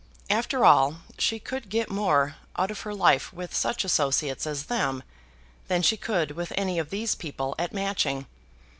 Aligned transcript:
After 0.31 0.65
all, 0.65 1.01
she 1.19 1.37
could 1.37 1.69
get 1.69 1.91
more 1.91 2.35
out 2.57 2.71
of 2.71 2.79
her 2.81 2.93
life 2.95 3.31
with 3.31 3.55
such 3.55 3.83
associates 3.85 4.47
as 4.47 4.63
them, 4.63 5.03
than 5.67 5.83
she 5.83 5.95
could 5.95 6.31
with 6.31 6.51
any 6.55 6.79
of 6.79 6.89
these 6.89 7.13
people 7.13 7.53
at 7.59 7.71
Matching. 7.71 8.25